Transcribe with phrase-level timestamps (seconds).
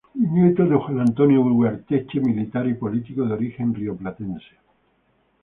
[0.35, 4.47] Nieto de Juan Antonio Ugarteche, militar y político de origen rioplatense.